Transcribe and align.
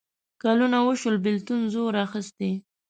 کلونه 0.43 0.77
وشول 0.87 1.15
بېلتون 1.25 1.59
زور 1.73 1.93
اخیستی. 2.05 2.51